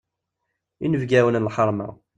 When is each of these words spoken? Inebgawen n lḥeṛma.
Inebgawen 0.85 1.35
n 1.39 1.45
lḥeṛma. 1.47 1.89